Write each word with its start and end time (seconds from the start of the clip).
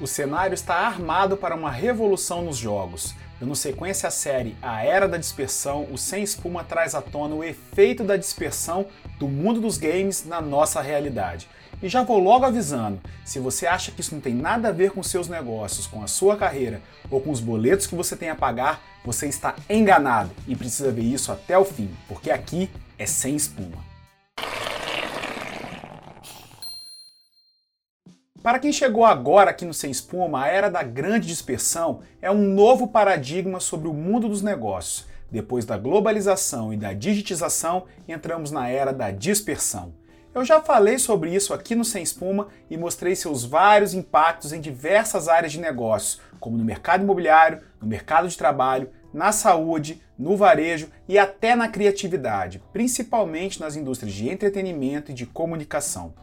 O 0.00 0.06
cenário 0.06 0.54
está 0.54 0.76
armado 0.76 1.36
para 1.36 1.54
uma 1.54 1.70
revolução 1.70 2.42
nos 2.42 2.56
jogos. 2.56 3.14
Dando 3.38 3.54
sequência 3.54 4.06
à 4.06 4.10
série 4.10 4.56
A 4.62 4.82
Era 4.82 5.06
da 5.06 5.18
Dispersão, 5.18 5.86
o 5.92 5.98
Sem 5.98 6.22
Espuma 6.22 6.64
traz 6.64 6.94
à 6.94 7.02
tona 7.02 7.34
o 7.34 7.44
efeito 7.44 8.02
da 8.02 8.16
dispersão 8.16 8.86
do 9.18 9.28
mundo 9.28 9.60
dos 9.60 9.76
games 9.76 10.24
na 10.24 10.40
nossa 10.40 10.80
realidade. 10.80 11.46
E 11.82 11.88
já 11.88 12.02
vou 12.02 12.18
logo 12.18 12.46
avisando: 12.46 12.98
se 13.26 13.38
você 13.38 13.66
acha 13.66 13.92
que 13.92 14.00
isso 14.00 14.14
não 14.14 14.22
tem 14.22 14.34
nada 14.34 14.68
a 14.68 14.72
ver 14.72 14.92
com 14.92 15.02
seus 15.02 15.28
negócios, 15.28 15.86
com 15.86 16.02
a 16.02 16.06
sua 16.06 16.34
carreira 16.34 16.80
ou 17.10 17.20
com 17.20 17.30
os 17.30 17.40
boletos 17.40 17.86
que 17.86 17.94
você 17.94 18.16
tem 18.16 18.30
a 18.30 18.34
pagar, 18.34 18.82
você 19.04 19.26
está 19.26 19.54
enganado 19.68 20.30
e 20.48 20.56
precisa 20.56 20.90
ver 20.90 21.02
isso 21.02 21.30
até 21.30 21.58
o 21.58 21.64
fim, 21.64 21.90
porque 22.08 22.30
aqui 22.30 22.70
é 22.98 23.04
sem 23.04 23.36
espuma. 23.36 23.89
Para 28.42 28.58
quem 28.58 28.72
chegou 28.72 29.04
agora 29.04 29.50
aqui 29.50 29.66
no 29.66 29.74
Sem 29.74 29.90
Espuma, 29.90 30.44
a 30.44 30.48
era 30.48 30.70
da 30.70 30.82
grande 30.82 31.26
dispersão 31.26 32.00
é 32.22 32.30
um 32.30 32.40
novo 32.54 32.88
paradigma 32.88 33.60
sobre 33.60 33.86
o 33.86 33.92
mundo 33.92 34.30
dos 34.30 34.40
negócios. 34.40 35.06
Depois 35.30 35.66
da 35.66 35.76
globalização 35.76 36.72
e 36.72 36.76
da 36.76 36.94
digitização, 36.94 37.84
entramos 38.08 38.50
na 38.50 38.66
era 38.66 38.94
da 38.94 39.10
dispersão. 39.10 39.92
Eu 40.34 40.42
já 40.42 40.58
falei 40.58 40.98
sobre 40.98 41.34
isso 41.34 41.52
aqui 41.52 41.74
no 41.74 41.84
Sem 41.84 42.02
Espuma 42.02 42.48
e 42.70 42.78
mostrei 42.78 43.14
seus 43.14 43.44
vários 43.44 43.92
impactos 43.92 44.54
em 44.54 44.60
diversas 44.60 45.28
áreas 45.28 45.52
de 45.52 45.60
negócios, 45.60 46.18
como 46.40 46.56
no 46.56 46.64
mercado 46.64 47.02
imobiliário, 47.02 47.60
no 47.78 47.86
mercado 47.86 48.26
de 48.26 48.38
trabalho, 48.38 48.88
na 49.12 49.32
saúde, 49.32 50.00
no 50.18 50.34
varejo 50.34 50.88
e 51.06 51.18
até 51.18 51.54
na 51.54 51.68
criatividade, 51.68 52.62
principalmente 52.72 53.60
nas 53.60 53.76
indústrias 53.76 54.14
de 54.14 54.30
entretenimento 54.30 55.10
e 55.10 55.14
de 55.14 55.26
comunicação. 55.26 56.14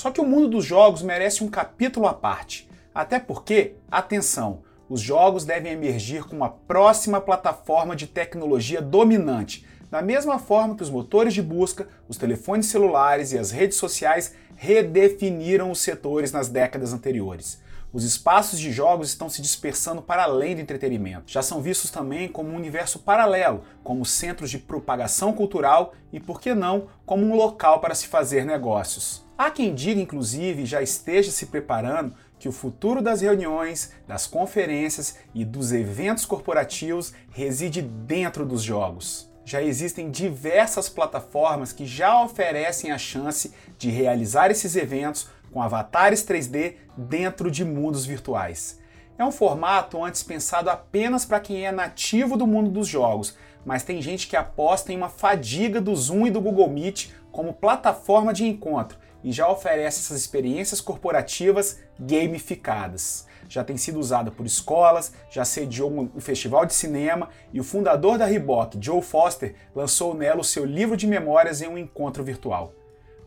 Só 0.00 0.10
que 0.10 0.18
o 0.18 0.26
mundo 0.26 0.48
dos 0.48 0.64
jogos 0.64 1.02
merece 1.02 1.44
um 1.44 1.48
capítulo 1.50 2.06
à 2.06 2.14
parte. 2.14 2.66
Até 2.94 3.20
porque, 3.20 3.74
atenção, 3.90 4.62
os 4.88 4.98
jogos 4.98 5.44
devem 5.44 5.72
emergir 5.72 6.24
com 6.24 6.34
uma 6.34 6.48
próxima 6.48 7.20
plataforma 7.20 7.94
de 7.94 8.06
tecnologia 8.06 8.80
dominante, 8.80 9.66
da 9.90 10.00
mesma 10.00 10.38
forma 10.38 10.74
que 10.74 10.82
os 10.82 10.88
motores 10.88 11.34
de 11.34 11.42
busca, 11.42 11.86
os 12.08 12.16
telefones 12.16 12.64
celulares 12.64 13.32
e 13.32 13.38
as 13.38 13.50
redes 13.50 13.76
sociais 13.76 14.34
redefiniram 14.56 15.70
os 15.70 15.80
setores 15.80 16.32
nas 16.32 16.48
décadas 16.48 16.94
anteriores. 16.94 17.60
Os 17.92 18.04
espaços 18.04 18.60
de 18.60 18.70
jogos 18.70 19.08
estão 19.08 19.28
se 19.28 19.42
dispersando 19.42 20.00
para 20.00 20.22
além 20.22 20.54
do 20.54 20.60
entretenimento. 20.60 21.24
Já 21.26 21.42
são 21.42 21.60
vistos 21.60 21.90
também 21.90 22.28
como 22.28 22.50
um 22.50 22.56
universo 22.56 23.00
paralelo, 23.00 23.64
como 23.82 24.06
centros 24.06 24.48
de 24.48 24.58
propagação 24.58 25.32
cultural 25.32 25.92
e, 26.12 26.20
por 26.20 26.40
que 26.40 26.54
não, 26.54 26.86
como 27.04 27.26
um 27.26 27.34
local 27.34 27.80
para 27.80 27.96
se 27.96 28.06
fazer 28.06 28.44
negócios. 28.44 29.26
Há 29.36 29.50
quem 29.50 29.74
diga, 29.74 30.00
inclusive, 30.00 30.64
já 30.64 30.80
esteja 30.80 31.32
se 31.32 31.46
preparando 31.46 32.14
que 32.38 32.48
o 32.48 32.52
futuro 32.52 33.02
das 33.02 33.22
reuniões, 33.22 33.92
das 34.06 34.24
conferências 34.24 35.16
e 35.34 35.44
dos 35.44 35.72
eventos 35.72 36.24
corporativos 36.24 37.12
reside 37.32 37.82
dentro 37.82 38.46
dos 38.46 38.62
jogos. 38.62 39.28
Já 39.44 39.60
existem 39.60 40.12
diversas 40.12 40.88
plataformas 40.88 41.72
que 41.72 41.84
já 41.84 42.22
oferecem 42.22 42.92
a 42.92 42.98
chance 42.98 43.52
de 43.76 43.90
realizar 43.90 44.48
esses 44.48 44.76
eventos 44.76 45.28
com 45.52 45.62
avatares 45.62 46.24
3D 46.24 46.74
dentro 46.96 47.50
de 47.50 47.64
mundos 47.64 48.04
virtuais. 48.04 48.80
É 49.18 49.24
um 49.24 49.32
formato 49.32 50.02
antes 50.02 50.22
pensado 50.22 50.70
apenas 50.70 51.24
para 51.24 51.40
quem 51.40 51.66
é 51.66 51.70
nativo 51.70 52.36
do 52.36 52.46
mundo 52.46 52.70
dos 52.70 52.88
jogos, 52.88 53.36
mas 53.64 53.82
tem 53.82 54.00
gente 54.00 54.26
que 54.26 54.36
aposta 54.36 54.92
em 54.92 54.96
uma 54.96 55.10
fadiga 55.10 55.80
do 55.80 55.94
Zoom 55.94 56.26
e 56.26 56.30
do 56.30 56.40
Google 56.40 56.70
Meet 56.70 57.10
como 57.30 57.52
plataforma 57.52 58.32
de 58.32 58.46
encontro 58.46 58.98
e 59.22 59.30
já 59.30 59.48
oferece 59.48 60.00
essas 60.00 60.18
experiências 60.18 60.80
corporativas 60.80 61.80
gamificadas. 61.98 63.26
Já 63.48 63.64
tem 63.64 63.76
sido 63.76 63.98
usada 63.98 64.30
por 64.30 64.46
escolas, 64.46 65.12
já 65.30 65.44
sediou 65.44 65.90
um 65.92 66.20
festival 66.20 66.64
de 66.64 66.72
cinema 66.72 67.28
e 67.52 67.60
o 67.60 67.64
fundador 67.64 68.16
da 68.16 68.24
Reebok, 68.24 68.78
Joe 68.80 69.02
Foster, 69.02 69.54
lançou 69.74 70.14
nela 70.14 70.40
o 70.40 70.44
seu 70.44 70.64
livro 70.64 70.96
de 70.96 71.06
memórias 71.06 71.60
em 71.60 71.68
um 71.68 71.76
encontro 71.76 72.22
virtual. 72.22 72.72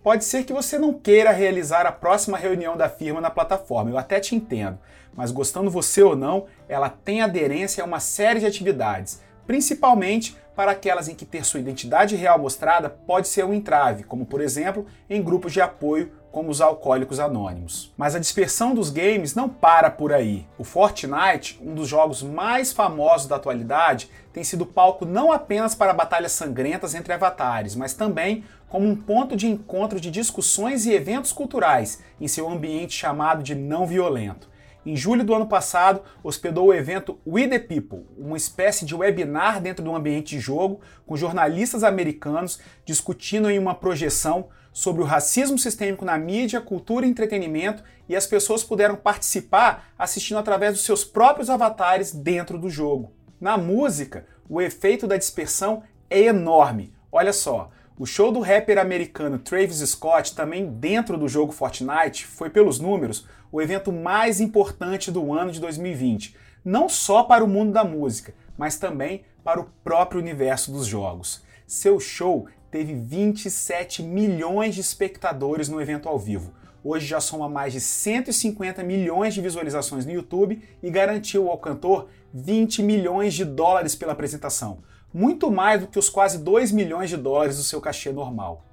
Pode 0.03 0.25
ser 0.25 0.43
que 0.43 0.51
você 0.51 0.77
não 0.77 0.91
queira 0.91 1.31
realizar 1.31 1.85
a 1.85 1.91
próxima 1.91 2.37
reunião 2.37 2.75
da 2.75 2.89
firma 2.89 3.21
na 3.21 3.29
plataforma, 3.29 3.89
eu 3.89 3.97
até 3.97 4.19
te 4.19 4.35
entendo, 4.35 4.77
mas 5.15 5.31
gostando 5.31 5.71
você 5.71 6.03
ou 6.03 6.13
não, 6.13 6.45
ela 6.67 6.89
tem 6.89 7.21
aderência 7.21 7.81
a 7.81 7.87
uma 7.87 8.01
série 8.01 8.41
de 8.41 8.45
atividades, 8.45 9.21
principalmente 9.47 10.35
para 10.57 10.71
aquelas 10.71 11.07
em 11.07 11.15
que 11.15 11.25
ter 11.25 11.45
sua 11.45 11.61
identidade 11.61 12.17
real 12.17 12.37
mostrada 12.37 12.89
pode 12.89 13.29
ser 13.29 13.45
um 13.45 13.53
entrave, 13.53 14.03
como 14.03 14.25
por 14.25 14.41
exemplo 14.41 14.85
em 15.09 15.23
grupos 15.23 15.53
de 15.53 15.61
apoio 15.61 16.11
como 16.33 16.49
os 16.49 16.61
alcoólicos 16.61 17.19
anônimos. 17.19 17.93
Mas 17.95 18.15
a 18.15 18.19
dispersão 18.19 18.73
dos 18.73 18.89
games 18.89 19.35
não 19.35 19.47
para 19.47 19.91
por 19.91 20.11
aí. 20.11 20.47
O 20.57 20.63
Fortnite, 20.63 21.59
um 21.63 21.75
dos 21.75 21.87
jogos 21.87 22.23
mais 22.23 22.73
famosos 22.73 23.27
da 23.27 23.35
atualidade, 23.35 24.09
tem 24.33 24.43
sido 24.43 24.65
palco 24.65 25.05
não 25.05 25.31
apenas 25.31 25.75
para 25.75 25.93
batalhas 25.93 26.31
sangrentas 26.31 26.95
entre 26.95 27.13
avatares, 27.13 27.75
mas 27.75 27.93
também 27.93 28.43
como 28.73 28.89
um 28.89 28.95
ponto 28.95 29.35
de 29.35 29.45
encontro 29.45 30.01
de 30.01 30.09
discussões 30.09 30.87
e 30.87 30.93
eventos 30.93 31.31
culturais 31.31 32.01
em 32.19 32.27
seu 32.27 32.49
ambiente 32.49 32.95
chamado 32.95 33.43
de 33.43 33.53
não 33.53 33.85
violento 33.85 34.49
em 34.83 34.97
julho 34.97 35.23
do 35.23 35.33
ano 35.33 35.45
passado, 35.47 36.01
hospedou 36.23 36.65
o 36.65 36.73
evento 36.73 37.19
We 37.25 37.47
the 37.47 37.59
People, 37.59 38.07
uma 38.17 38.35
espécie 38.35 38.83
de 38.83 38.95
webinar 38.95 39.61
dentro 39.61 39.85
do 39.85 39.95
ambiente 39.95 40.35
de 40.35 40.39
jogo, 40.39 40.81
com 41.05 41.15
jornalistas 41.15 41.83
americanos 41.83 42.59
discutindo 42.83 43.47
em 43.49 43.59
uma 43.59 43.75
projeção 43.75 44.49
sobre 44.73 45.03
o 45.03 45.05
racismo 45.05 45.57
sistêmico 45.57 46.03
na 46.03 46.17
mídia, 46.17 46.59
cultura 46.59 47.05
e 47.05 47.09
entretenimento, 47.09 47.83
e 48.09 48.15
as 48.15 48.25
pessoas 48.25 48.63
puderam 48.63 48.95
participar 48.95 49.93
assistindo 49.97 50.39
através 50.39 50.73
dos 50.73 50.83
seus 50.83 51.05
próprios 51.05 51.49
avatares 51.49 52.11
dentro 52.11 52.57
do 52.57 52.71
jogo. 52.71 53.13
Na 53.39 53.55
música, 53.55 54.25
o 54.49 54.59
efeito 54.59 55.05
da 55.05 55.15
dispersão 55.15 55.83
é 56.09 56.23
enorme. 56.23 56.93
Olha 57.09 57.31
só, 57.31 57.69
o 57.97 58.07
show 58.07 58.31
do 58.31 58.39
rapper 58.39 58.79
americano 58.79 59.37
Travis 59.37 59.77
Scott, 59.87 60.35
também 60.35 60.65
dentro 60.65 61.15
do 61.15 61.27
jogo 61.27 61.51
Fortnite, 61.51 62.25
foi, 62.25 62.49
pelos 62.49 62.79
números, 62.79 63.27
o 63.51 63.61
evento 63.61 63.91
mais 63.91 64.41
importante 64.41 65.11
do 65.11 65.31
ano 65.31 65.51
de 65.51 65.59
2020, 65.59 66.35
não 66.65 66.89
só 66.89 67.23
para 67.23 67.43
o 67.43 67.47
mundo 67.47 67.71
da 67.71 67.83
música, 67.83 68.33
mas 68.57 68.77
também 68.77 69.23
para 69.43 69.61
o 69.61 69.69
próprio 69.83 70.19
universo 70.19 70.71
dos 70.71 70.87
jogos. 70.87 71.43
Seu 71.67 71.99
show 71.99 72.47
teve 72.71 72.95
27 72.95 74.01
milhões 74.01 74.73
de 74.73 74.81
espectadores 74.81 75.69
no 75.69 75.79
evento 75.79 76.09
ao 76.09 76.17
vivo. 76.17 76.51
Hoje 76.83 77.05
já 77.05 77.21
soma 77.21 77.47
mais 77.47 77.73
de 77.73 77.79
150 77.79 78.83
milhões 78.83 79.35
de 79.35 79.41
visualizações 79.41 80.03
no 80.03 80.11
YouTube 80.11 80.61
e 80.81 80.89
garantiu 80.89 81.47
ao 81.47 81.59
cantor 81.59 82.09
20 82.33 82.81
milhões 82.81 83.35
de 83.35 83.45
dólares 83.45 83.93
pela 83.93 84.13
apresentação 84.13 84.79
muito 85.13 85.51
mais 85.51 85.81
do 85.81 85.87
que 85.87 85.99
os 85.99 86.09
quase 86.09 86.39
2 86.39 86.71
milhões 86.71 87.09
de 87.09 87.17
dólares 87.17 87.57
do 87.57 87.63
seu 87.63 87.79
cachê 87.79 88.11
normal. 88.11 88.63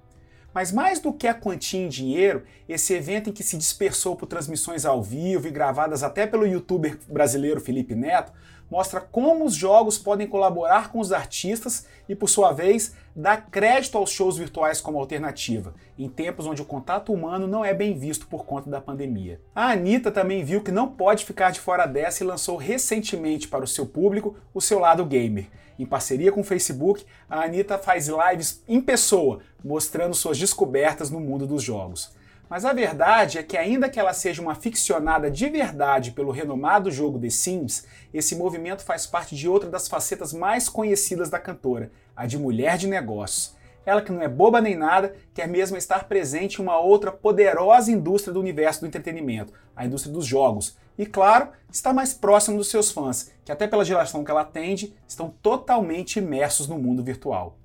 Mas 0.52 0.72
mais 0.72 0.98
do 0.98 1.12
que 1.12 1.28
a 1.28 1.34
quantia 1.34 1.80
em 1.80 1.88
dinheiro, 1.88 2.42
esse 2.68 2.92
evento 2.94 3.30
em 3.30 3.32
que 3.32 3.44
se 3.44 3.56
dispersou 3.56 4.16
por 4.16 4.26
transmissões 4.26 4.84
ao 4.84 5.02
vivo 5.02 5.46
e 5.46 5.50
gravadas 5.50 6.02
até 6.02 6.26
pelo 6.26 6.46
youtuber 6.46 6.98
brasileiro 7.08 7.60
Felipe 7.60 7.94
Neto, 7.94 8.32
mostra 8.70 9.00
como 9.00 9.44
os 9.44 9.54
jogos 9.54 9.98
podem 9.98 10.26
colaborar 10.26 10.90
com 10.90 11.00
os 11.00 11.12
artistas 11.12 11.86
e, 12.08 12.14
por 12.14 12.28
sua 12.28 12.52
vez, 12.52 12.94
dar 13.14 13.50
crédito 13.50 13.98
aos 13.98 14.10
shows 14.10 14.38
virtuais 14.38 14.80
como 14.80 14.98
alternativa, 14.98 15.74
em 15.98 16.08
tempos 16.08 16.46
onde 16.46 16.62
o 16.62 16.64
contato 16.64 17.12
humano 17.12 17.48
não 17.48 17.64
é 17.64 17.74
bem 17.74 17.98
visto 17.98 18.28
por 18.28 18.44
conta 18.44 18.70
da 18.70 18.80
pandemia. 18.80 19.40
A 19.54 19.72
Anitta 19.72 20.12
também 20.12 20.44
viu 20.44 20.62
que 20.62 20.70
não 20.70 20.88
pode 20.88 21.24
ficar 21.24 21.50
de 21.50 21.60
fora 21.60 21.84
dessa 21.86 22.22
e 22.22 22.26
lançou 22.26 22.56
recentemente 22.56 23.48
para 23.48 23.64
o 23.64 23.68
seu 23.68 23.86
público 23.86 24.36
o 24.54 24.60
seu 24.60 24.78
lado 24.78 25.04
gamer. 25.04 25.46
Em 25.80 25.86
parceria 25.86 26.30
com 26.30 26.42
o 26.42 26.44
Facebook, 26.44 27.06
a 27.26 27.42
Anitta 27.42 27.78
faz 27.78 28.06
lives 28.06 28.62
em 28.68 28.82
pessoa, 28.82 29.40
mostrando 29.64 30.14
suas 30.14 30.38
descobertas 30.38 31.08
no 31.08 31.18
mundo 31.18 31.46
dos 31.46 31.62
jogos. 31.62 32.14
Mas 32.50 32.66
a 32.66 32.74
verdade 32.74 33.38
é 33.38 33.42
que, 33.42 33.56
ainda 33.56 33.88
que 33.88 33.98
ela 33.98 34.12
seja 34.12 34.42
uma 34.42 34.54
ficcionada 34.54 35.30
de 35.30 35.48
verdade 35.48 36.10
pelo 36.10 36.32
renomado 36.32 36.90
jogo 36.90 37.18
The 37.18 37.30
Sims, 37.30 37.86
esse 38.12 38.36
movimento 38.36 38.84
faz 38.84 39.06
parte 39.06 39.34
de 39.34 39.48
outra 39.48 39.70
das 39.70 39.88
facetas 39.88 40.34
mais 40.34 40.68
conhecidas 40.68 41.30
da 41.30 41.38
cantora, 41.38 41.90
a 42.14 42.26
de 42.26 42.36
mulher 42.36 42.76
de 42.76 42.86
negócios. 42.86 43.56
Ela 43.84 44.02
que 44.02 44.12
não 44.12 44.22
é 44.22 44.28
boba 44.28 44.60
nem 44.60 44.76
nada, 44.76 45.14
quer 45.32 45.48
mesmo 45.48 45.76
estar 45.76 46.04
presente 46.04 46.56
em 46.56 46.62
uma 46.62 46.78
outra 46.78 47.10
poderosa 47.10 47.90
indústria 47.90 48.32
do 48.32 48.40
universo 48.40 48.80
do 48.80 48.86
entretenimento, 48.86 49.52
a 49.74 49.86
indústria 49.86 50.12
dos 50.12 50.26
jogos. 50.26 50.76
E 50.98 51.06
claro, 51.06 51.48
está 51.72 51.92
mais 51.92 52.12
próximo 52.12 52.58
dos 52.58 52.68
seus 52.68 52.90
fãs, 52.90 53.32
que 53.44 53.50
até 53.50 53.66
pela 53.66 53.84
geração 53.84 54.22
que 54.22 54.30
ela 54.30 54.42
atende, 54.42 54.94
estão 55.08 55.32
totalmente 55.42 56.18
imersos 56.18 56.68
no 56.68 56.78
mundo 56.78 57.02
virtual. 57.02 57.56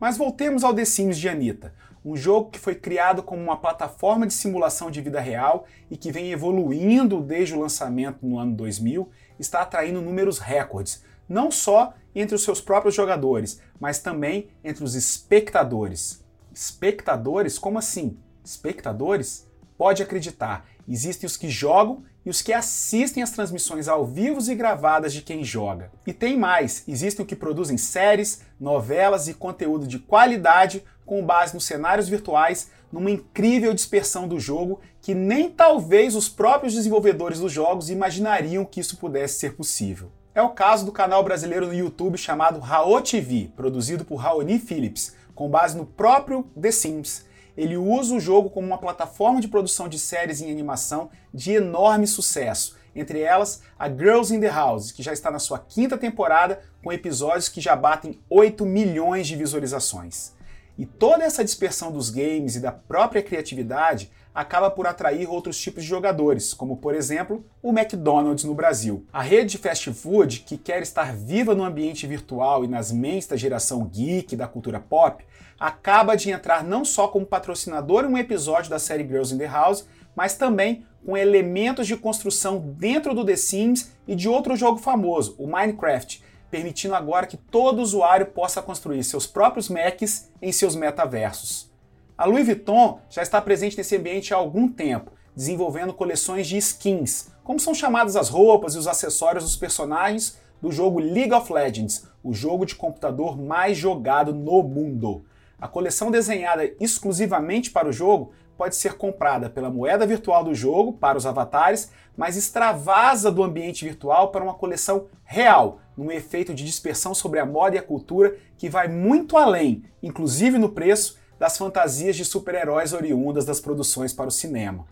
Mas 0.00 0.16
voltemos 0.16 0.64
ao 0.64 0.72
The 0.72 0.84
Sims 0.84 1.18
de 1.18 1.28
Anitta 1.28 1.74
um 2.04 2.16
jogo 2.16 2.50
que 2.50 2.58
foi 2.58 2.74
criado 2.74 3.22
como 3.22 3.42
uma 3.42 3.56
plataforma 3.56 4.26
de 4.26 4.32
simulação 4.32 4.90
de 4.90 5.00
vida 5.00 5.20
real 5.20 5.66
e 5.90 5.96
que 5.96 6.12
vem 6.12 6.32
evoluindo 6.32 7.20
desde 7.20 7.54
o 7.54 7.60
lançamento 7.60 8.24
no 8.26 8.38
ano 8.38 8.54
2000, 8.54 9.08
está 9.38 9.60
atraindo 9.60 10.00
números 10.00 10.38
recordes, 10.38 11.02
não 11.28 11.50
só 11.50 11.94
entre 12.14 12.34
os 12.34 12.42
seus 12.42 12.60
próprios 12.60 12.94
jogadores, 12.94 13.60
mas 13.78 13.98
também 13.98 14.48
entre 14.64 14.82
os 14.82 14.94
espectadores. 14.94 16.24
Espectadores? 16.52 17.58
Como 17.58 17.78
assim? 17.78 18.18
Espectadores? 18.44 19.46
Pode 19.76 20.02
acreditar, 20.02 20.66
existem 20.88 21.26
os 21.26 21.36
que 21.36 21.48
jogam 21.48 22.02
e 22.26 22.30
os 22.30 22.42
que 22.42 22.52
assistem 22.52 23.22
às 23.22 23.30
transmissões 23.30 23.86
ao 23.86 24.04
vivo 24.04 24.40
e 24.50 24.54
gravadas 24.54 25.12
de 25.12 25.22
quem 25.22 25.44
joga. 25.44 25.90
E 26.06 26.12
tem 26.12 26.36
mais: 26.36 26.82
existem 26.88 27.24
os 27.24 27.28
que 27.28 27.36
produzem 27.36 27.78
séries, 27.78 28.42
novelas 28.58 29.28
e 29.28 29.34
conteúdo 29.34 29.86
de 29.86 29.98
qualidade 29.98 30.82
com 31.06 31.24
base 31.24 31.54
nos 31.54 31.64
cenários 31.64 32.08
virtuais, 32.08 32.70
numa 32.92 33.10
incrível 33.10 33.72
dispersão 33.72 34.28
do 34.28 34.38
jogo 34.38 34.80
que 35.00 35.14
nem 35.14 35.48
talvez 35.48 36.14
os 36.14 36.28
próprios 36.28 36.74
desenvolvedores 36.74 37.40
dos 37.40 37.52
jogos 37.52 37.88
imaginariam 37.88 38.64
que 38.64 38.80
isso 38.80 38.96
pudesse 38.98 39.38
ser 39.38 39.54
possível. 39.54 40.10
É 40.38 40.42
o 40.42 40.50
caso 40.50 40.86
do 40.86 40.92
canal 40.92 41.24
brasileiro 41.24 41.66
no 41.66 41.74
YouTube 41.74 42.16
chamado 42.16 42.60
Rao 42.60 43.00
TV, 43.00 43.50
produzido 43.56 44.04
por 44.04 44.14
Raoni 44.14 44.60
Phillips, 44.60 45.16
com 45.34 45.50
base 45.50 45.76
no 45.76 45.84
próprio 45.84 46.44
The 46.54 46.70
Sims 46.70 47.26
ele 47.56 47.76
usa 47.76 48.14
o 48.14 48.20
jogo 48.20 48.48
como 48.48 48.68
uma 48.68 48.78
plataforma 48.78 49.40
de 49.40 49.48
produção 49.48 49.88
de 49.88 49.98
séries 49.98 50.40
em 50.40 50.48
animação 50.48 51.10
de 51.34 51.54
enorme 51.54 52.06
sucesso. 52.06 52.76
Entre 52.94 53.20
elas, 53.20 53.62
a 53.76 53.88
Girls 53.88 54.32
in 54.32 54.38
the 54.38 54.48
House, 54.48 54.92
que 54.92 55.02
já 55.02 55.12
está 55.12 55.28
na 55.28 55.40
sua 55.40 55.58
quinta 55.58 55.98
temporada, 55.98 56.60
com 56.84 56.92
episódios 56.92 57.48
que 57.48 57.60
já 57.60 57.74
batem 57.74 58.20
8 58.30 58.64
milhões 58.64 59.26
de 59.26 59.34
visualizações. 59.34 60.34
E 60.78 60.86
toda 60.86 61.24
essa 61.24 61.44
dispersão 61.44 61.90
dos 61.90 62.10
games 62.10 62.54
e 62.54 62.60
da 62.60 62.70
própria 62.70 63.24
criatividade 63.24 64.08
acaba 64.38 64.70
por 64.70 64.86
atrair 64.86 65.28
outros 65.28 65.60
tipos 65.60 65.82
de 65.82 65.88
jogadores, 65.88 66.54
como 66.54 66.76
por 66.76 66.94
exemplo 66.94 67.44
o 67.60 67.70
McDonald's 67.70 68.44
no 68.44 68.54
Brasil. 68.54 69.04
A 69.12 69.20
rede 69.20 69.50
de 69.50 69.58
fast 69.58 69.92
food, 69.92 70.44
que 70.46 70.56
quer 70.56 70.80
estar 70.80 71.12
viva 71.12 71.56
no 71.56 71.64
ambiente 71.64 72.06
virtual 72.06 72.64
e 72.64 72.68
nas 72.68 72.92
mentes 72.92 73.26
da 73.26 73.36
geração 73.36 73.84
geek 73.84 74.36
da 74.36 74.46
cultura 74.46 74.78
pop, 74.78 75.24
acaba 75.58 76.16
de 76.16 76.30
entrar 76.30 76.62
não 76.62 76.84
só 76.84 77.08
como 77.08 77.26
patrocinador 77.26 78.04
em 78.04 78.08
um 78.08 78.16
episódio 78.16 78.70
da 78.70 78.78
série 78.78 79.02
Girls 79.02 79.34
in 79.34 79.38
the 79.38 79.46
House, 79.46 79.88
mas 80.14 80.36
também 80.36 80.86
com 81.04 81.16
elementos 81.16 81.88
de 81.88 81.96
construção 81.96 82.60
dentro 82.60 83.14
do 83.14 83.24
The 83.24 83.34
Sims 83.34 83.90
e 84.06 84.14
de 84.14 84.28
outro 84.28 84.54
jogo 84.54 84.78
famoso, 84.78 85.34
o 85.36 85.48
Minecraft, 85.48 86.22
permitindo 86.48 86.94
agora 86.94 87.26
que 87.26 87.36
todo 87.36 87.82
usuário 87.82 88.26
possa 88.26 88.62
construir 88.62 89.02
seus 89.02 89.26
próprios 89.26 89.68
Macs 89.68 90.30
em 90.40 90.52
seus 90.52 90.76
metaversos. 90.76 91.68
A 92.18 92.24
Louis 92.24 92.44
Vuitton 92.44 92.98
já 93.08 93.22
está 93.22 93.40
presente 93.40 93.76
nesse 93.76 93.96
ambiente 93.96 94.34
há 94.34 94.36
algum 94.36 94.66
tempo, 94.66 95.12
desenvolvendo 95.36 95.94
coleções 95.94 96.48
de 96.48 96.56
skins, 96.56 97.28
como 97.44 97.60
são 97.60 97.72
chamadas 97.72 98.16
as 98.16 98.28
roupas 98.28 98.74
e 98.74 98.78
os 98.78 98.88
acessórios 98.88 99.44
dos 99.44 99.54
personagens 99.54 100.36
do 100.60 100.72
jogo 100.72 100.98
League 100.98 101.32
of 101.32 101.52
Legends, 101.52 102.08
o 102.24 102.34
jogo 102.34 102.66
de 102.66 102.74
computador 102.74 103.40
mais 103.40 103.78
jogado 103.78 104.34
no 104.34 104.64
mundo. 104.64 105.26
A 105.60 105.68
coleção 105.68 106.10
desenhada 106.10 106.68
exclusivamente 106.80 107.70
para 107.70 107.88
o 107.88 107.92
jogo 107.92 108.32
pode 108.56 108.74
ser 108.74 108.94
comprada 108.94 109.48
pela 109.48 109.70
moeda 109.70 110.04
virtual 110.04 110.42
do 110.42 110.56
jogo 110.56 110.94
para 110.94 111.16
os 111.16 111.24
avatares, 111.24 111.92
mas 112.16 112.36
extravasa 112.36 113.30
do 113.30 113.44
ambiente 113.44 113.84
virtual 113.84 114.32
para 114.32 114.42
uma 114.42 114.54
coleção 114.54 115.06
real, 115.22 115.78
num 115.96 116.10
efeito 116.10 116.52
de 116.52 116.64
dispersão 116.64 117.14
sobre 117.14 117.38
a 117.38 117.46
moda 117.46 117.76
e 117.76 117.78
a 117.78 117.82
cultura 117.82 118.36
que 118.56 118.68
vai 118.68 118.88
muito 118.88 119.36
além, 119.36 119.84
inclusive 120.02 120.58
no 120.58 120.70
preço, 120.70 121.16
das 121.38 121.56
fantasias 121.56 122.16
de 122.16 122.24
super-heróis 122.24 122.92
oriundas 122.92 123.44
das 123.44 123.60
produções 123.60 124.12
para 124.12 124.28
o 124.28 124.32
cinema. 124.32 124.86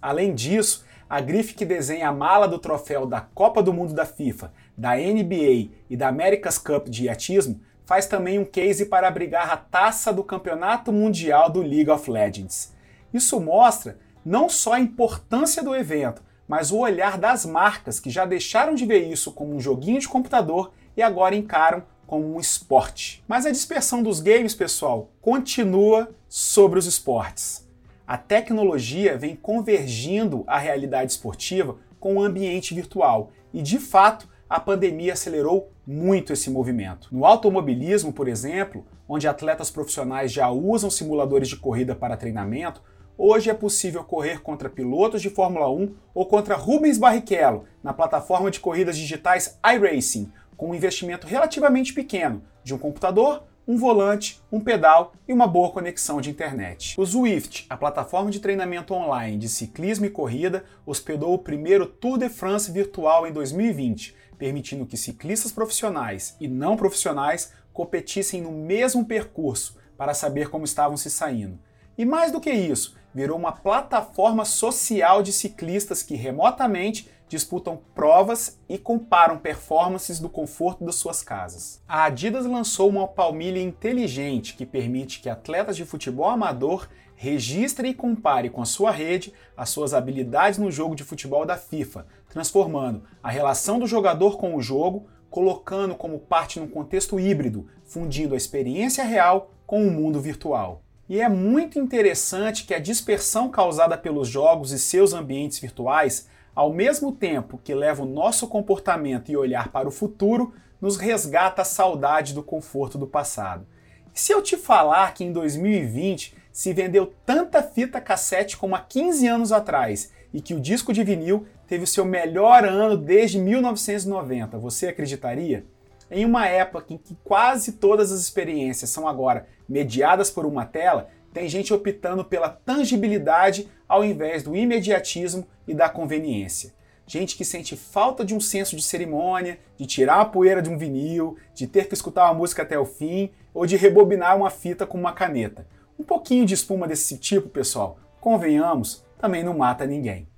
Além 0.00 0.34
disso, 0.34 0.84
a 1.08 1.20
grife 1.20 1.54
que 1.54 1.64
desenha 1.64 2.08
a 2.08 2.12
mala 2.12 2.46
do 2.46 2.58
troféu 2.58 3.06
da 3.06 3.20
Copa 3.20 3.62
do 3.62 3.72
Mundo 3.72 3.94
da 3.94 4.04
FIFA, 4.04 4.52
da 4.76 4.94
NBA 4.94 5.70
e 5.88 5.96
da 5.96 6.08
America's 6.08 6.58
Cup 6.58 6.88
de 6.88 7.04
iatismo 7.04 7.60
faz 7.86 8.06
também 8.06 8.38
um 8.38 8.44
case 8.44 8.84
para 8.84 9.08
abrigar 9.08 9.50
a 9.50 9.56
taça 9.56 10.12
do 10.12 10.22
Campeonato 10.22 10.92
Mundial 10.92 11.50
do 11.50 11.62
League 11.62 11.90
of 11.90 12.10
Legends. 12.10 12.74
Isso 13.12 13.40
mostra 13.40 13.98
não 14.22 14.48
só 14.48 14.74
a 14.74 14.80
importância 14.80 15.62
do 15.62 15.74
evento, 15.74 16.22
mas 16.46 16.70
o 16.70 16.78
olhar 16.78 17.16
das 17.16 17.46
marcas 17.46 17.98
que 17.98 18.10
já 18.10 18.26
deixaram 18.26 18.74
de 18.74 18.84
ver 18.84 19.10
isso 19.10 19.32
como 19.32 19.54
um 19.54 19.60
joguinho 19.60 19.98
de 19.98 20.08
computador 20.08 20.72
e 20.94 21.02
agora 21.02 21.34
encaram 21.34 21.82
como 22.08 22.34
um 22.34 22.40
esporte. 22.40 23.22
Mas 23.28 23.44
a 23.44 23.50
dispersão 23.50 24.02
dos 24.02 24.18
games, 24.18 24.54
pessoal, 24.54 25.12
continua 25.20 26.08
sobre 26.26 26.78
os 26.78 26.86
esportes. 26.86 27.68
A 28.06 28.16
tecnologia 28.16 29.18
vem 29.18 29.36
convergindo 29.36 30.42
a 30.46 30.58
realidade 30.58 31.12
esportiva 31.12 31.76
com 32.00 32.16
o 32.16 32.22
ambiente 32.22 32.72
virtual 32.74 33.30
e, 33.52 33.60
de 33.60 33.78
fato, 33.78 34.26
a 34.48 34.58
pandemia 34.58 35.12
acelerou 35.12 35.70
muito 35.86 36.32
esse 36.32 36.48
movimento. 36.48 37.08
No 37.12 37.26
automobilismo, 37.26 38.10
por 38.10 38.26
exemplo, 38.26 38.86
onde 39.06 39.28
atletas 39.28 39.70
profissionais 39.70 40.32
já 40.32 40.48
usam 40.48 40.90
simuladores 40.90 41.48
de 41.48 41.56
corrida 41.56 41.94
para 41.94 42.16
treinamento, 42.16 42.82
hoje 43.18 43.50
é 43.50 43.54
possível 43.54 44.02
correr 44.02 44.40
contra 44.40 44.70
pilotos 44.70 45.20
de 45.20 45.28
Fórmula 45.28 45.70
1 45.70 45.94
ou 46.14 46.24
contra 46.24 46.56
Rubens 46.56 46.96
Barrichello 46.96 47.64
na 47.82 47.92
plataforma 47.92 48.50
de 48.50 48.60
corridas 48.60 48.96
digitais 48.96 49.58
iRacing, 49.62 50.32
com 50.58 50.70
um 50.70 50.74
investimento 50.74 51.26
relativamente 51.26 51.94
pequeno 51.94 52.42
de 52.64 52.74
um 52.74 52.78
computador, 52.78 53.44
um 53.66 53.76
volante, 53.76 54.42
um 54.50 54.60
pedal 54.60 55.12
e 55.26 55.32
uma 55.32 55.46
boa 55.46 55.70
conexão 55.70 56.20
de 56.20 56.30
internet. 56.30 56.94
O 56.98 57.06
Zwift, 57.06 57.64
a 57.70 57.76
plataforma 57.76 58.30
de 58.30 58.40
treinamento 58.40 58.92
online 58.92 59.38
de 59.38 59.48
ciclismo 59.48 60.04
e 60.04 60.10
corrida, 60.10 60.64
hospedou 60.84 61.32
o 61.32 61.38
primeiro 61.38 61.86
Tour 61.86 62.18
de 62.18 62.28
France 62.28 62.72
virtual 62.72 63.26
em 63.26 63.32
2020, 63.32 64.16
permitindo 64.36 64.84
que 64.84 64.96
ciclistas 64.96 65.52
profissionais 65.52 66.36
e 66.40 66.48
não 66.48 66.76
profissionais 66.76 67.52
competissem 67.72 68.42
no 68.42 68.50
mesmo 68.50 69.04
percurso 69.04 69.76
para 69.96 70.12
saber 70.12 70.50
como 70.50 70.64
estavam 70.64 70.96
se 70.96 71.08
saindo. 71.08 71.58
E 71.96 72.04
mais 72.04 72.32
do 72.32 72.40
que 72.40 72.50
isso, 72.50 72.96
virou 73.14 73.38
uma 73.38 73.52
plataforma 73.52 74.44
social 74.44 75.22
de 75.22 75.32
ciclistas 75.32 76.02
que 76.02 76.16
remotamente 76.16 77.08
disputam 77.28 77.80
provas 77.94 78.58
e 78.68 78.78
comparam 78.78 79.38
performances 79.38 80.18
do 80.18 80.28
conforto 80.28 80.84
das 80.84 80.94
suas 80.94 81.22
casas. 81.22 81.82
A 81.86 82.04
Adidas 82.04 82.46
lançou 82.46 82.88
uma 82.88 83.06
palmilha 83.06 83.60
inteligente 83.60 84.54
que 84.54 84.66
permite 84.66 85.20
que 85.20 85.28
atletas 85.28 85.76
de 85.76 85.84
futebol 85.84 86.28
amador 86.28 86.88
registre 87.14 87.88
e 87.88 87.94
compare 87.94 88.48
com 88.48 88.62
a 88.62 88.66
sua 88.66 88.92
rede 88.92 89.32
as 89.56 89.70
suas 89.70 89.92
habilidades 89.92 90.58
no 90.58 90.70
jogo 90.70 90.94
de 90.94 91.02
futebol 91.02 91.44
da 91.44 91.56
FIFA, 91.56 92.06
transformando 92.28 93.02
a 93.20 93.28
relação 93.28 93.78
do 93.78 93.86
jogador 93.86 94.38
com 94.38 94.54
o 94.54 94.62
jogo, 94.62 95.08
colocando 95.28 95.96
como 95.96 96.20
parte 96.20 96.60
num 96.60 96.68
contexto 96.68 97.18
híbrido, 97.18 97.66
fundindo 97.84 98.34
a 98.34 98.36
experiência 98.36 99.02
real 99.02 99.50
com 99.66 99.86
o 99.86 99.90
mundo 99.90 100.20
virtual. 100.20 100.82
E 101.08 101.20
é 101.20 101.28
muito 101.28 101.78
interessante 101.78 102.64
que 102.64 102.74
a 102.74 102.78
dispersão 102.78 103.48
causada 103.50 103.96
pelos 103.96 104.28
jogos 104.28 104.72
e 104.72 104.78
seus 104.78 105.12
ambientes 105.12 105.58
virtuais, 105.58 106.28
ao 106.58 106.72
mesmo 106.72 107.12
tempo 107.12 107.60
que 107.62 107.72
leva 107.72 108.02
o 108.02 108.04
nosso 108.04 108.48
comportamento 108.48 109.30
e 109.30 109.36
olhar 109.36 109.68
para 109.68 109.86
o 109.86 109.92
futuro, 109.92 110.52
nos 110.80 110.96
resgata 110.96 111.62
a 111.62 111.64
saudade 111.64 112.34
do 112.34 112.42
conforto 112.42 112.98
do 112.98 113.06
passado. 113.06 113.64
Se 114.12 114.32
eu 114.32 114.42
te 114.42 114.56
falar 114.56 115.14
que 115.14 115.22
em 115.22 115.32
2020 115.32 116.34
se 116.50 116.72
vendeu 116.72 117.14
tanta 117.24 117.62
fita 117.62 118.00
cassete 118.00 118.56
como 118.56 118.74
há 118.74 118.80
15 118.80 119.28
anos 119.28 119.52
atrás 119.52 120.12
e 120.34 120.40
que 120.40 120.52
o 120.52 120.58
disco 120.58 120.92
de 120.92 121.04
vinil 121.04 121.46
teve 121.68 121.84
o 121.84 121.86
seu 121.86 122.04
melhor 122.04 122.64
ano 122.64 122.96
desde 122.96 123.38
1990. 123.38 124.58
Você 124.58 124.88
acreditaria? 124.88 125.64
Em 126.10 126.24
uma 126.24 126.48
época 126.48 126.92
em 126.92 126.98
que 126.98 127.16
quase 127.22 127.74
todas 127.74 128.10
as 128.10 128.18
experiências 128.18 128.90
são 128.90 129.06
agora 129.06 129.46
mediadas 129.68 130.28
por 130.28 130.44
uma 130.44 130.66
tela, 130.66 131.08
tem 131.32 131.48
gente 131.48 131.72
optando 131.72 132.24
pela 132.24 132.48
tangibilidade 132.48 133.70
ao 133.88 134.04
invés 134.04 134.42
do 134.42 134.54
imediatismo 134.54 135.46
e 135.66 135.72
da 135.72 135.88
conveniência. 135.88 136.72
Gente 137.06 137.36
que 137.36 137.44
sente 137.44 137.74
falta 137.74 138.22
de 138.22 138.34
um 138.34 138.40
senso 138.40 138.76
de 138.76 138.82
cerimônia, 138.82 139.58
de 139.78 139.86
tirar 139.86 140.20
a 140.20 140.26
poeira 140.26 140.60
de 140.60 140.68
um 140.68 140.76
vinil, 140.76 141.38
de 141.54 141.66
ter 141.66 141.88
que 141.88 141.94
escutar 141.94 142.24
uma 142.24 142.34
música 142.34 142.62
até 142.62 142.78
o 142.78 142.84
fim 142.84 143.30
ou 143.54 143.64
de 143.64 143.76
rebobinar 143.76 144.36
uma 144.36 144.50
fita 144.50 144.86
com 144.86 144.98
uma 144.98 145.14
caneta. 145.14 145.66
Um 145.98 146.04
pouquinho 146.04 146.44
de 146.44 146.52
espuma 146.52 146.86
desse 146.86 147.16
tipo, 147.16 147.48
pessoal, 147.48 147.98
convenhamos, 148.20 149.02
também 149.18 149.42
não 149.42 149.56
mata 149.56 149.86
ninguém. 149.86 150.28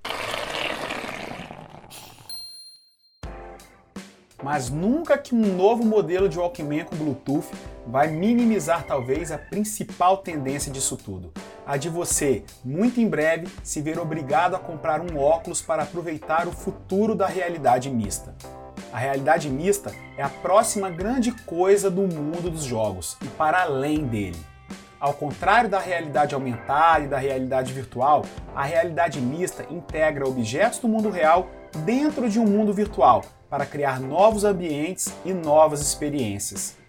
Mas 4.41 4.69
nunca 4.69 5.17
que 5.17 5.35
um 5.35 5.55
novo 5.55 5.85
modelo 5.85 6.27
de 6.27 6.39
Walkman 6.39 6.85
com 6.85 6.95
Bluetooth 6.95 7.47
vai 7.85 8.07
minimizar 8.07 8.85
talvez 8.85 9.31
a 9.31 9.37
principal 9.37 10.17
tendência 10.17 10.71
disso 10.71 10.97
tudo. 10.97 11.31
A 11.65 11.77
de 11.77 11.89
você, 11.89 12.43
muito 12.65 12.99
em 12.99 13.07
breve, 13.07 13.47
se 13.63 13.81
ver 13.81 13.99
obrigado 13.99 14.55
a 14.55 14.59
comprar 14.59 14.99
um 14.99 15.17
óculos 15.19 15.61
para 15.61 15.83
aproveitar 15.83 16.47
o 16.47 16.51
futuro 16.51 17.15
da 17.15 17.27
realidade 17.27 17.89
mista. 17.89 18.33
A 18.91 18.97
realidade 18.97 19.49
mista 19.49 19.93
é 20.17 20.23
a 20.23 20.29
próxima 20.29 20.89
grande 20.89 21.31
coisa 21.31 21.89
do 21.89 22.01
mundo 22.01 22.49
dos 22.49 22.63
jogos 22.63 23.15
e 23.21 23.27
para 23.27 23.61
além 23.61 24.05
dele. 24.05 24.39
Ao 24.99 25.13
contrário 25.13 25.69
da 25.69 25.79
realidade 25.79 26.35
aumentada 26.35 27.05
e 27.05 27.07
da 27.07 27.17
realidade 27.17 27.73
virtual, 27.73 28.25
a 28.55 28.63
realidade 28.63 29.21
mista 29.21 29.65
integra 29.69 30.27
objetos 30.27 30.79
do 30.79 30.87
mundo 30.87 31.09
real 31.09 31.47
dentro 31.85 32.29
de 32.29 32.39
um 32.39 32.45
mundo 32.45 32.73
virtual 32.73 33.23
para 33.49 33.65
criar 33.65 33.99
novos 33.99 34.43
ambientes 34.43 35.13
e 35.23 35.33
novas 35.33 35.81
experiências. 35.81 36.80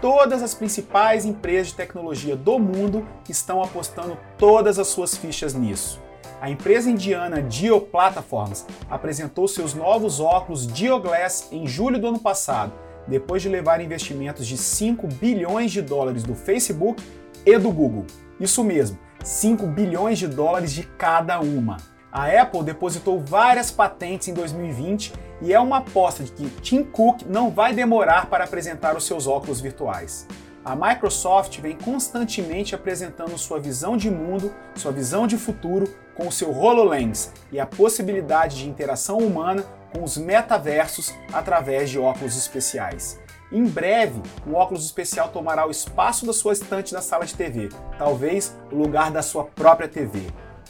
Todas 0.00 0.42
as 0.42 0.52
principais 0.52 1.24
empresas 1.24 1.68
de 1.68 1.74
tecnologia 1.74 2.36
do 2.36 2.58
mundo 2.58 3.06
estão 3.28 3.62
apostando 3.62 4.18
todas 4.36 4.78
as 4.78 4.88
suas 4.88 5.16
fichas 5.16 5.54
nisso. 5.54 6.00
a 6.38 6.50
empresa 6.50 6.90
indiana 6.90 7.42
Dio 7.42 7.80
Platforms 7.80 8.66
apresentou 8.90 9.48
seus 9.48 9.72
novos 9.72 10.20
óculos 10.20 10.66
Dio 10.66 11.00
Glass 11.00 11.48
em 11.50 11.66
julho 11.66 11.98
do 11.98 12.08
ano 12.08 12.18
passado, 12.18 12.72
depois 13.08 13.40
de 13.40 13.48
levar 13.48 13.80
investimentos 13.80 14.46
de 14.46 14.58
5 14.58 15.06
bilhões 15.14 15.72
de 15.72 15.80
dólares 15.80 16.22
do 16.22 16.34
Facebook 16.34 17.02
e 17.44 17.56
do 17.56 17.70
Google. 17.70 18.04
Isso 18.38 18.62
mesmo, 18.62 18.98
5 19.24 19.66
bilhões 19.68 20.18
de 20.18 20.28
dólares 20.28 20.72
de 20.72 20.82
cada 20.82 21.40
uma. 21.40 21.78
A 22.12 22.26
Apple 22.26 22.62
depositou 22.62 23.18
várias 23.18 23.70
patentes 23.70 24.28
em 24.28 24.34
2020 24.34 25.12
e 25.40 25.52
é 25.52 25.60
uma 25.60 25.78
aposta 25.78 26.24
de 26.24 26.32
que 26.32 26.48
Tim 26.60 26.82
Cook 26.82 27.22
não 27.26 27.50
vai 27.50 27.72
demorar 27.72 28.26
para 28.26 28.44
apresentar 28.44 28.96
os 28.96 29.04
seus 29.04 29.26
óculos 29.26 29.60
virtuais. 29.60 30.26
A 30.64 30.74
Microsoft 30.74 31.60
vem 31.60 31.76
constantemente 31.76 32.74
apresentando 32.74 33.38
sua 33.38 33.60
visão 33.60 33.96
de 33.96 34.10
mundo, 34.10 34.52
sua 34.74 34.90
visão 34.90 35.26
de 35.26 35.36
futuro 35.36 35.86
com 36.16 36.26
o 36.26 36.32
seu 36.32 36.50
HoloLens 36.50 37.30
e 37.52 37.60
a 37.60 37.66
possibilidade 37.66 38.56
de 38.56 38.68
interação 38.68 39.18
humana 39.18 39.64
com 39.92 40.02
os 40.02 40.16
metaversos 40.16 41.14
através 41.32 41.88
de 41.90 41.98
óculos 41.98 42.36
especiais. 42.36 43.20
Em 43.52 43.64
breve, 43.64 44.20
um 44.44 44.54
óculos 44.54 44.84
especial 44.84 45.28
tomará 45.28 45.66
o 45.66 45.70
espaço 45.70 46.26
da 46.26 46.32
sua 46.32 46.52
estante 46.52 46.92
na 46.92 47.00
sala 47.00 47.24
de 47.24 47.34
TV, 47.34 47.68
talvez 47.96 48.56
o 48.72 48.74
lugar 48.74 49.12
da 49.12 49.22
sua 49.22 49.44
própria 49.44 49.86
TV. 49.86 50.26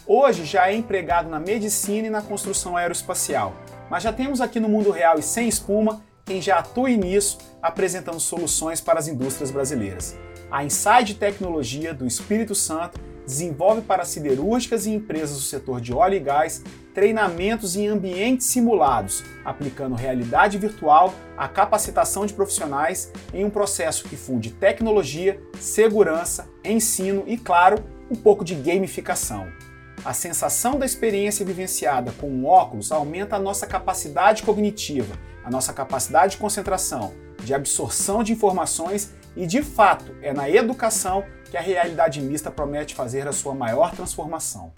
Hoje 0.06 0.44
já 0.44 0.68
é 0.68 0.74
empregado 0.74 1.28
na 1.30 1.40
medicina 1.40 2.06
e 2.06 2.10
na 2.10 2.20
construção 2.20 2.76
aeroespacial, 2.76 3.54
mas 3.90 4.02
já 4.02 4.12
temos 4.12 4.40
aqui 4.40 4.60
no 4.60 4.68
mundo 4.68 4.90
real 4.90 5.18
e 5.18 5.22
sem 5.22 5.48
espuma 5.48 6.02
quem 6.24 6.42
já 6.42 6.58
atua 6.58 6.90
nisso 6.90 7.38
apresentando 7.62 8.20
soluções 8.20 8.80
para 8.80 8.98
as 8.98 9.08
indústrias 9.08 9.50
brasileiras. 9.50 10.16
A 10.50 10.64
Inside 10.64 11.14
Tecnologia 11.14 11.94
do 11.94 12.06
Espírito 12.06 12.54
Santo 12.54 13.00
desenvolve 13.26 13.82
para 13.82 14.04
siderúrgicas 14.04 14.86
e 14.86 14.90
empresas 14.90 15.36
do 15.36 15.42
setor 15.42 15.80
de 15.80 15.92
óleo 15.92 16.14
e 16.14 16.20
gás 16.20 16.62
treinamentos 16.94 17.76
em 17.76 17.88
ambientes 17.88 18.46
simulados, 18.46 19.22
aplicando 19.44 19.94
realidade 19.94 20.56
virtual 20.56 21.12
à 21.36 21.46
capacitação 21.46 22.24
de 22.24 22.32
profissionais 22.32 23.12
em 23.34 23.44
um 23.44 23.50
processo 23.50 24.08
que 24.08 24.16
funde 24.16 24.52
tecnologia, 24.52 25.38
segurança, 25.60 26.48
ensino 26.64 27.24
e, 27.26 27.36
claro, 27.36 27.84
um 28.10 28.14
pouco 28.14 28.42
de 28.44 28.54
gamificação. 28.54 29.46
A 30.06 30.12
sensação 30.12 30.78
da 30.78 30.86
experiência 30.86 31.44
vivenciada 31.44 32.12
com 32.12 32.28
um 32.28 32.46
óculos 32.46 32.92
aumenta 32.92 33.34
a 33.34 33.40
nossa 33.40 33.66
capacidade 33.66 34.44
cognitiva, 34.44 35.18
a 35.44 35.50
nossa 35.50 35.72
capacidade 35.72 36.34
de 36.34 36.38
concentração, 36.38 37.12
de 37.42 37.52
absorção 37.52 38.22
de 38.22 38.32
informações 38.32 39.12
e, 39.34 39.48
de 39.48 39.64
fato, 39.64 40.14
é 40.22 40.32
na 40.32 40.48
educação 40.48 41.24
que 41.50 41.56
a 41.56 41.60
realidade 41.60 42.20
mista 42.20 42.52
promete 42.52 42.94
fazer 42.94 43.26
a 43.26 43.32
sua 43.32 43.52
maior 43.52 43.90
transformação. 43.96 44.72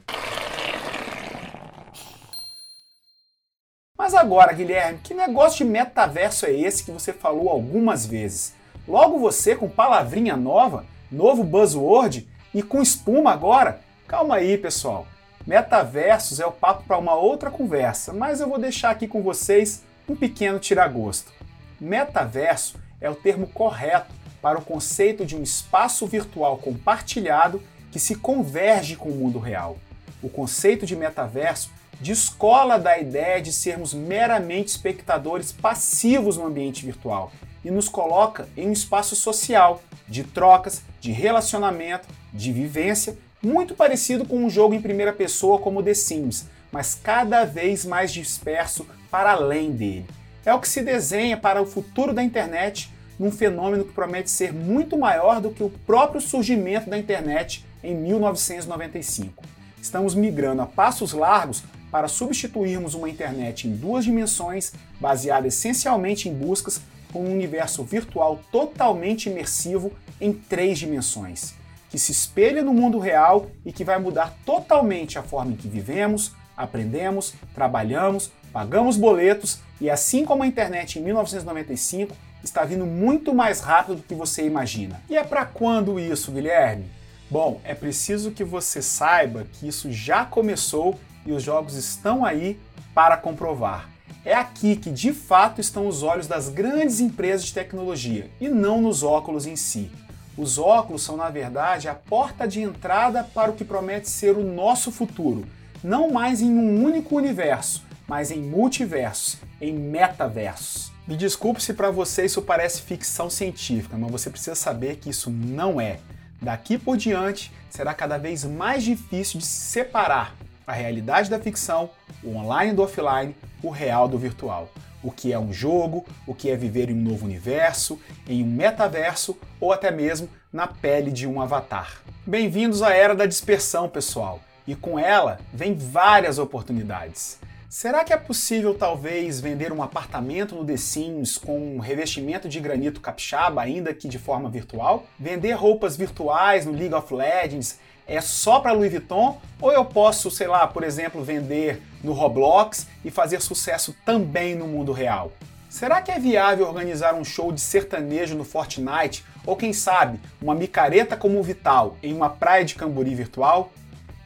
Mas 3.99 4.15
agora, 4.15 4.55
Guilherme, 4.55 5.01
que 5.05 5.13
negócio 5.13 5.59
de 5.59 5.71
metaverso 5.71 6.47
é 6.47 6.53
esse 6.53 6.83
que 6.83 6.91
você 6.91 7.13
falou 7.13 7.51
algumas 7.51 8.07
vezes? 8.07 8.55
Logo 8.89 9.19
você 9.19 9.55
com 9.55 9.69
palavrinha 9.69 10.39
nova, 10.39 10.87
novo 11.13 11.45
buzzword 11.45 12.27
e 12.55 12.63
com 12.63 12.81
espuma 12.81 13.31
agora? 13.31 13.83
Calma 14.07 14.37
aí, 14.37 14.57
pessoal. 14.57 15.07
Metaversos 15.47 16.41
é 16.41 16.47
o 16.47 16.53
papo 16.53 16.85
para 16.85 16.99
uma 16.99 17.15
outra 17.15 17.51
conversa, 17.51 18.13
mas 18.13 18.41
eu 18.41 18.49
vou 18.49 18.59
deixar 18.59 18.91
aqui 18.91 19.09
com 19.09 19.23
vocês 19.23 19.83
um 20.09 20.15
pequeno 20.15 20.59
tiragosto. 20.59 21.33
Metaverso 21.81 22.79
é 23.01 23.09
o 23.09 23.15
termo 23.15 23.47
correto 23.47 24.15
para 24.43 24.59
o 24.59 24.65
conceito 24.65 25.25
de 25.25 25.37
um 25.37 25.43
espaço 25.43 26.07
virtual 26.07 26.59
compartilhado 26.59 27.63
que 27.91 27.99
se 27.99 28.15
converge 28.15 28.97
com 28.97 29.09
o 29.09 29.15
mundo 29.15 29.39
real. 29.39 29.79
O 30.23 30.29
conceito 30.29 30.85
de 30.85 30.97
metaverso 30.97 31.71
descola 32.01 32.79
da 32.79 32.99
ideia 32.99 33.41
de 33.41 33.53
sermos 33.53 33.93
meramente 33.93 34.69
espectadores 34.69 35.53
passivos 35.53 36.37
no 36.37 36.47
ambiente 36.47 36.85
virtual 36.85 37.33
e 37.65 37.71
nos 37.71 37.89
coloca 37.89 38.49
em 38.57 38.69
um 38.69 38.73
espaço 38.73 39.17
social, 39.17 39.83
de 40.07 40.25
trocas, 40.25 40.83
de 41.01 41.13
relacionamento, 41.13 42.09
de 42.33 42.53
vivência, 42.53 43.19
muito 43.43 43.75
parecido 43.75 44.25
com 44.25 44.45
um 44.45 44.51
jogo 44.51 44.75
em 44.75 44.83
primeira 44.83 45.13
pessoa 45.13 45.59
como 45.59 45.83
The 45.83 45.95
Sims, 45.95 46.47
mas 46.73 46.95
cada 46.95 47.45
vez 47.45 47.85
mais 47.85 48.13
disperso 48.13 48.87
para 49.11 49.33
além 49.33 49.73
dele. 49.73 50.07
É 50.45 50.53
o 50.53 50.61
que 50.61 50.69
se 50.69 50.83
desenha 50.83 51.37
para 51.37 51.61
o 51.63 51.67
futuro 51.67 52.13
da 52.13 52.23
internet 52.23 52.91
num 53.19 53.31
fenômeno 53.31 53.85
que 53.85 53.93
promete 53.93 54.31
ser 54.31 54.53
muito 54.53 54.97
maior 54.97 55.41
do 55.41 55.51
que 55.51 55.63
o 55.63 55.71
próprio 55.71 56.21
surgimento 56.21 56.89
da 56.89 56.97
internet 56.97 57.65
em 57.83 57.95
1995. 57.95 59.43
Estamos 59.81 60.15
migrando 60.15 60.63
a 60.63 60.67
passos 60.67 61.13
largos 61.13 61.63
para 61.91 62.09
substituirmos 62.09 62.95
uma 62.95 63.09
internet 63.09 63.67
em 63.67 63.75
duas 63.75 64.05
dimensões, 64.05 64.73
baseada 65.01 65.49
essencialmente 65.49 66.29
em 66.29 66.35
buscas, 66.35 66.81
com 67.13 67.25
um 67.25 67.33
universo 67.33 67.83
virtual 67.83 68.41
totalmente 68.53 69.31
imersivo 69.31 69.93
em 70.21 70.33
três 70.33 70.79
dimensões, 70.79 71.55
que 71.91 71.99
se 71.99 72.13
espelha 72.13 72.63
no 72.63 72.75
mundo 72.75 72.99
real 72.99 73.51
e 73.65 73.73
que 73.73 73.85
vai 73.85 73.99
mudar 73.99 74.35
totalmente 74.45 75.19
a 75.19 75.23
forma 75.23 75.53
em 75.53 75.57
que 75.57 75.69
vivemos, 75.69 76.33
aprendemos, 76.57 77.35
trabalhamos, 77.55 78.31
pagamos 78.53 78.97
boletos 78.97 79.61
e, 79.81 79.89
assim 79.89 80.25
como 80.25 80.43
a 80.43 80.47
internet 80.47 80.99
em 80.99 81.03
1995, 81.03 82.15
está 82.43 82.65
vindo 82.65 82.87
muito 82.87 83.35
mais 83.35 83.61
rápido 83.61 83.97
do 83.97 84.03
que 84.03 84.15
você 84.15 84.45
imagina. 84.45 85.01
E 85.09 85.17
é 85.17 85.25
para 85.25 85.45
quando 85.45 85.99
isso, 85.99 86.33
Guilherme? 86.33 86.87
Bom, 87.31 87.61
é 87.65 87.75
preciso 87.75 88.31
que 88.31 88.43
você 88.43 88.81
saiba 88.81 89.47
que 89.53 89.69
isso 89.69 89.93
já 89.93 90.25
começou 90.25 90.99
e 91.27 91.33
os 91.33 91.43
jogos 91.43 91.75
estão 91.75 92.25
aí 92.25 92.59
para 92.95 93.17
comprovar. 93.17 93.89
É 94.25 94.35
aqui 94.35 94.77
que 94.77 94.91
de 94.91 95.13
fato 95.13 95.61
estão 95.61 95.87
os 95.87 96.03
olhos 96.03 96.27
das 96.27 96.49
grandes 96.49 97.01
empresas 97.01 97.47
de 97.47 97.55
tecnologia 97.55 98.31
e 98.41 98.49
não 98.49 98.81
nos 98.81 99.03
óculos 99.03 99.47
em 99.47 99.57
si. 99.57 99.91
Os 100.39 100.57
óculos 100.57 101.03
são, 101.03 101.17
na 101.17 101.29
verdade, 101.31 101.89
a 101.89 101.95
porta 101.95 102.47
de 102.47 102.63
entrada 102.63 103.25
para 103.25 103.51
o 103.51 103.55
que 103.55 103.65
promete 103.65 104.09
ser 104.09 104.37
o 104.37 104.45
nosso 104.45 104.93
futuro, 104.93 105.45
não 105.83 106.13
mais 106.13 106.41
em 106.41 106.53
um 106.53 106.85
único 106.85 107.17
universo, 107.17 107.85
mas 108.07 108.31
em 108.31 108.41
multiversos, 108.41 109.39
em 109.61 109.73
metaversos. 109.73 110.93
Me 111.09 111.17
desculpe 111.17 111.61
se 111.61 111.75
para 111.75 111.91
você 111.91 112.25
isso 112.25 112.41
parece 112.41 112.83
ficção 112.83 113.29
científica, 113.29 113.97
mas 113.99 114.13
você 114.13 114.31
precisa 114.31 114.55
saber 114.55 114.99
que 114.99 115.11
isso 115.11 115.29
não 115.29 115.81
é. 115.81 115.99
Daqui 116.41 116.79
por 116.79 116.97
diante, 116.97 117.53
será 117.69 117.93
cada 117.93 118.17
vez 118.17 118.45
mais 118.45 118.85
difícil 118.85 119.41
de 119.41 119.47
separar 119.47 120.37
a 120.65 120.73
realidade 120.73 121.29
da 121.29 121.41
ficção, 121.41 121.91
o 122.23 122.37
online 122.37 122.73
do 122.73 122.83
offline, 122.83 123.35
o 123.61 123.71
real 123.71 124.07
do 124.07 124.17
virtual. 124.17 124.71
O 125.09 125.11
que 125.11 125.33
é 125.33 125.39
um 125.39 125.55
jogo, 125.55 126.05
o 126.27 126.35
que 126.35 126.51
é 126.51 126.55
viver 126.55 126.91
em 126.91 126.93
um 126.93 127.01
novo 127.01 127.25
universo, 127.25 127.99
em 128.29 128.45
um 128.45 128.47
metaverso 128.47 129.39
ou 129.59 129.73
até 129.73 129.91
mesmo 129.91 130.29
na 130.53 130.67
pele 130.67 131.11
de 131.11 131.27
um 131.27 131.41
avatar. 131.41 132.03
Bem-vindos 132.27 132.83
à 132.83 132.93
era 132.93 133.15
da 133.15 133.25
dispersão, 133.25 133.89
pessoal, 133.89 134.39
e 134.67 134.75
com 134.75 134.99
ela 134.99 135.41
vem 135.51 135.75
várias 135.75 136.39
oportunidades. 136.39 137.39
Será 137.71 138.05
que 138.05 138.13
é 138.13 138.19
possível 138.19 138.75
talvez 138.75 139.41
vender 139.41 139.73
um 139.73 139.83
apartamento 139.83 140.55
no 140.55 140.63
The 140.63 140.77
Sims 140.77 141.39
com 141.39 141.59
um 141.59 141.79
revestimento 141.79 142.47
de 142.47 142.61
granito 142.61 143.01
capixaba, 143.01 143.63
ainda 143.63 143.95
que 143.95 144.09
de 144.09 144.19
forma 144.19 144.51
virtual? 144.51 145.07
Vender 145.19 145.53
roupas 145.53 145.97
virtuais 145.97 146.67
no 146.67 146.73
League 146.73 146.93
of 146.93 147.15
Legends 147.15 147.79
é 148.09 148.21
só 148.21 148.59
para 148.59 148.73
Louis 148.73 148.91
Vuitton? 148.91 149.41
Ou 149.61 149.71
eu 149.71 149.85
posso, 149.85 150.31
sei 150.31 150.47
lá, 150.47 150.67
por 150.67 150.83
exemplo, 150.83 151.23
vender 151.23 151.83
no 152.03 152.13
Roblox 152.13 152.87
e 153.05 153.11
fazer 153.11 153.41
sucesso 153.43 153.95
também 154.05 154.55
no 154.55 154.67
mundo 154.67 154.93
real? 154.93 155.31
Será 155.69 156.01
que 156.01 156.11
é 156.11 156.19
viável 156.19 156.67
organizar 156.67 157.15
um 157.15 157.25
show 157.25 157.53
de 157.53 157.61
sertanejo 157.61 158.35
no 158.35 158.45
Fortnite 158.45 159.23
ou 159.45 159.55
quem 159.55 159.75
sabe 159.75 160.19
uma 160.41 160.55
micareta 160.55 161.17
como 161.17 161.39
o 161.39 161.43
Vital 161.43 161.97
em 162.03 162.15
uma 162.15 162.31
praia 162.31 162.65
de 162.65 162.75
Camburi 162.75 163.15
virtual? 163.15 163.71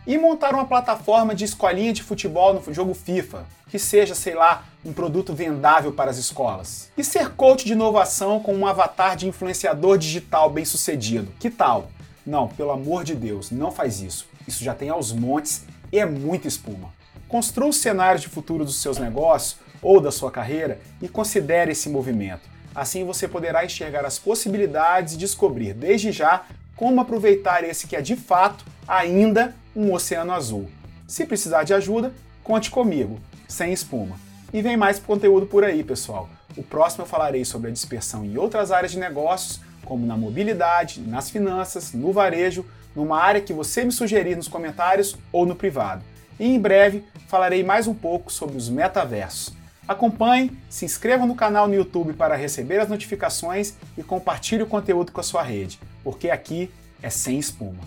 e 0.06 0.18
montar 0.18 0.54
uma 0.54 0.66
plataforma 0.66 1.34
de 1.34 1.44
escolinha 1.44 1.92
de 1.92 2.02
futebol 2.02 2.52
no 2.54 2.74
jogo 2.74 2.94
FIFA, 2.94 3.44
que 3.70 3.78
seja, 3.78 4.14
sei 4.14 4.34
lá, 4.34 4.64
um 4.84 4.92
produto 4.92 5.32
vendável 5.32 5.92
para 5.92 6.10
as 6.10 6.18
escolas. 6.18 6.90
E 6.96 7.04
ser 7.04 7.30
coach 7.30 7.64
de 7.64 7.72
inovação 7.72 8.40
com 8.40 8.52
um 8.54 8.66
avatar 8.66 9.16
de 9.16 9.28
influenciador 9.28 9.96
digital 9.96 10.50
bem-sucedido. 10.50 11.32
Que 11.38 11.48
tal? 11.48 11.88
Não, 12.24 12.48
pelo 12.48 12.70
amor 12.70 13.04
de 13.04 13.14
Deus, 13.14 13.50
não 13.50 13.72
faz 13.72 14.00
isso. 14.00 14.28
Isso 14.46 14.62
já 14.62 14.74
tem 14.74 14.88
aos 14.88 15.12
montes 15.12 15.64
e 15.90 15.98
é 15.98 16.06
muita 16.06 16.48
espuma. 16.48 16.90
Construa 17.28 17.68
os 17.68 17.76
cenários 17.76 18.22
de 18.22 18.28
futuro 18.28 18.64
dos 18.64 18.80
seus 18.80 18.98
negócios 18.98 19.58
ou 19.80 20.00
da 20.00 20.12
sua 20.12 20.30
carreira 20.30 20.80
e 21.00 21.08
considere 21.08 21.72
esse 21.72 21.88
movimento. 21.88 22.48
Assim 22.74 23.04
você 23.04 23.26
poderá 23.26 23.64
enxergar 23.64 24.04
as 24.04 24.18
possibilidades 24.18 25.14
e 25.14 25.18
descobrir 25.18 25.74
desde 25.74 26.12
já 26.12 26.44
como 26.76 27.00
aproveitar 27.00 27.64
esse 27.64 27.86
que 27.86 27.96
é 27.96 28.00
de 28.00 28.16
fato 28.16 28.64
ainda 28.86 29.54
um 29.74 29.92
oceano 29.92 30.32
azul. 30.32 30.68
Se 31.06 31.26
precisar 31.26 31.64
de 31.64 31.74
ajuda, 31.74 32.12
conte 32.42 32.70
comigo, 32.70 33.20
sem 33.48 33.72
espuma. 33.72 34.16
E 34.52 34.62
vem 34.62 34.76
mais 34.76 34.98
conteúdo 34.98 35.46
por 35.46 35.64
aí, 35.64 35.82
pessoal. 35.82 36.28
O 36.56 36.62
próximo 36.62 37.04
eu 37.04 37.08
falarei 37.08 37.44
sobre 37.44 37.70
a 37.70 37.72
dispersão 37.72 38.24
em 38.24 38.36
outras 38.36 38.70
áreas 38.70 38.92
de 38.92 38.98
negócios, 38.98 39.60
como 39.92 40.06
na 40.06 40.16
mobilidade, 40.16 41.02
nas 41.02 41.28
finanças, 41.28 41.92
no 41.92 42.14
varejo, 42.14 42.64
numa 42.96 43.20
área 43.20 43.42
que 43.42 43.52
você 43.52 43.84
me 43.84 43.92
sugerir 43.92 44.34
nos 44.34 44.48
comentários 44.48 45.18
ou 45.30 45.44
no 45.44 45.54
privado. 45.54 46.02
e 46.40 46.46
em 46.46 46.58
breve 46.58 47.04
falarei 47.28 47.62
mais 47.62 47.86
um 47.86 47.92
pouco 47.92 48.32
sobre 48.32 48.56
os 48.56 48.70
metaversos. 48.70 49.54
Acompanhe, 49.86 50.50
se 50.70 50.86
inscreva 50.86 51.26
no 51.26 51.34
canal 51.34 51.68
no 51.68 51.74
YouTube 51.74 52.14
para 52.14 52.36
receber 52.36 52.80
as 52.80 52.88
notificações 52.88 53.74
e 53.98 54.02
compartilhe 54.02 54.62
o 54.62 54.66
conteúdo 54.66 55.12
com 55.12 55.20
a 55.20 55.22
sua 55.22 55.42
rede, 55.42 55.78
porque 56.02 56.30
aqui 56.30 56.70
é 57.02 57.10
sem 57.10 57.38
espuma. 57.38 57.82